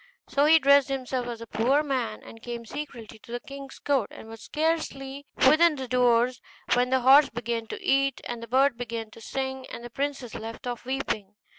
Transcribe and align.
So 0.27 0.45
he 0.45 0.57
dressed 0.57 0.87
himself 0.89 1.27
as 1.27 1.41
a 1.41 1.45
poor 1.45 1.83
man, 1.83 2.23
and 2.23 2.41
came 2.41 2.65
secretly 2.65 3.19
to 3.19 3.31
the 3.31 3.39
king's 3.39 3.77
court, 3.77 4.09
and 4.11 4.27
was 4.27 4.41
scarcely 4.41 5.27
within 5.47 5.75
the 5.75 5.87
doors 5.87 6.41
when 6.73 6.89
the 6.89 7.01
horse 7.01 7.29
began 7.29 7.67
to 7.67 7.79
eat, 7.79 8.19
and 8.23 8.41
the 8.41 8.47
bird 8.47 8.79
to 8.79 9.21
sing, 9.21 9.67
and 9.67 9.83
the 9.83 9.91
princess 9.91 10.33
left 10.33 10.65
off 10.65 10.85
weeping. 10.85 11.35